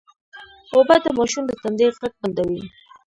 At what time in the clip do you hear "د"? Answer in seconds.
1.03-1.05, 1.47-1.51